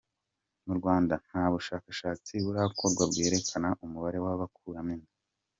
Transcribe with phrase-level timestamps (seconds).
[0.65, 5.11] Mu Rwanda, nta bushakshatsi burakorwa bwerekana umubare w’abakuramo inda.